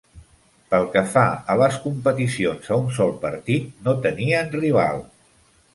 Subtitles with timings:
[0.71, 1.25] Pel que fa
[1.55, 5.07] a les competicions a un sol partit, no tenien rival